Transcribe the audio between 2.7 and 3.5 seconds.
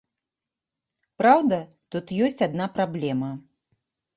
праблема.